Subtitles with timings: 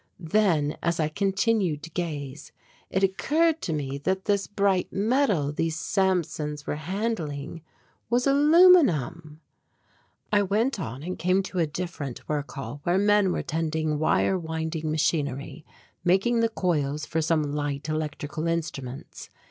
[0.19, 2.51] Then as I continued to gaze
[2.89, 7.61] it occurred to me that this bright metal these Samsons were handling
[8.09, 9.41] was aluminum!
[10.31, 14.39] I went on and came to a different work hall where men were tending wire
[14.39, 15.67] winding machinery,
[16.03, 19.29] making the coils for some light electrical instruments.